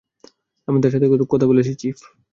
[0.67, 1.97] আমি তার সাথে কথা বলেছি, চিফ।